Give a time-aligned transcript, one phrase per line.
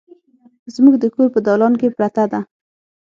[0.73, 2.39] زموږ د کور په دالان کې پرته ده